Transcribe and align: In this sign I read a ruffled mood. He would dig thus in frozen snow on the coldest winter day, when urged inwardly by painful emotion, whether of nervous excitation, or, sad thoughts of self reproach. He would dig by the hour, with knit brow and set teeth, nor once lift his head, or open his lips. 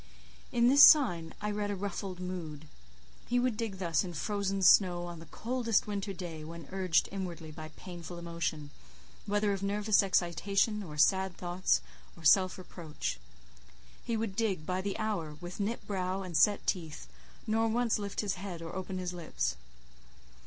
In 0.51 0.67
this 0.67 0.83
sign 0.83 1.31
I 1.41 1.51
read 1.51 1.69
a 1.69 1.75
ruffled 1.75 2.19
mood. 2.19 2.67
He 3.27 3.37
would 3.37 3.55
dig 3.55 3.77
thus 3.77 4.03
in 4.03 4.15
frozen 4.15 4.63
snow 4.63 5.03
on 5.05 5.19
the 5.19 5.27
coldest 5.27 5.85
winter 5.85 6.11
day, 6.11 6.43
when 6.43 6.67
urged 6.71 7.07
inwardly 7.11 7.51
by 7.51 7.69
painful 7.75 8.17
emotion, 8.17 8.71
whether 9.27 9.53
of 9.53 9.61
nervous 9.61 10.01
excitation, 10.01 10.81
or, 10.81 10.97
sad 10.97 11.37
thoughts 11.37 11.81
of 12.17 12.27
self 12.27 12.57
reproach. 12.57 13.19
He 14.03 14.17
would 14.17 14.35
dig 14.35 14.65
by 14.65 14.81
the 14.81 14.97
hour, 14.97 15.37
with 15.39 15.59
knit 15.59 15.85
brow 15.85 16.23
and 16.23 16.35
set 16.35 16.65
teeth, 16.65 17.07
nor 17.45 17.67
once 17.67 17.99
lift 17.99 18.21
his 18.21 18.33
head, 18.33 18.59
or 18.59 18.75
open 18.75 18.97
his 18.97 19.13
lips. 19.13 19.55